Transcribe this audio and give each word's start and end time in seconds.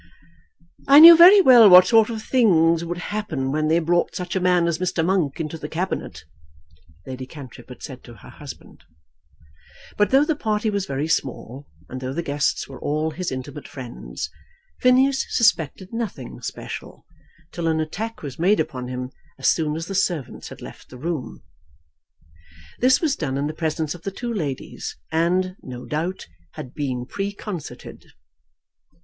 "I 0.87 0.99
knew 0.99 1.15
very 1.15 1.41
well 1.41 1.69
what 1.69 1.85
sort 1.85 2.09
of 2.09 2.23
things 2.23 2.83
would 2.83 2.97
happen 2.97 3.51
when 3.51 3.67
they 3.67 3.77
brought 3.77 4.15
such 4.15 4.35
a 4.35 4.39
man 4.39 4.65
as 4.65 4.79
Mr. 4.79 5.05
Monk 5.05 5.39
into 5.39 5.59
the 5.59 5.69
Cabinet," 5.69 6.23
Lady 7.05 7.27
Cantrip 7.27 7.69
had 7.69 7.83
said 7.83 8.03
to 8.05 8.15
her 8.15 8.29
husband. 8.31 8.83
But 9.97 10.09
though 10.09 10.25
the 10.25 10.35
party 10.35 10.71
was 10.71 10.87
very 10.87 11.07
small, 11.07 11.67
and 11.87 12.01
though 12.01 12.13
the 12.13 12.23
guests 12.23 12.67
were 12.67 12.79
all 12.81 13.11
his 13.11 13.31
intimate 13.31 13.67
friends, 13.67 14.31
Phineas 14.79 15.27
suspected 15.29 15.93
nothing 15.93 16.41
special 16.41 17.05
till 17.51 17.67
an 17.67 17.79
attack 17.79 18.23
was 18.23 18.39
made 18.39 18.59
upon 18.59 18.87
him 18.87 19.11
as 19.37 19.49
soon 19.49 19.75
as 19.75 19.85
the 19.85 19.93
servants 19.93 20.49
had 20.49 20.63
left 20.63 20.89
the 20.89 20.97
room. 20.97 21.43
This 22.79 23.01
was 23.01 23.15
done 23.15 23.37
in 23.37 23.45
the 23.45 23.53
presence 23.53 23.93
of 23.93 24.01
the 24.01 24.09
two 24.09 24.33
ladies, 24.33 24.97
and, 25.11 25.57
no 25.61 25.85
doubt, 25.85 26.27
had 26.53 26.73
been 26.73 27.05
preconcerted. 27.05 28.03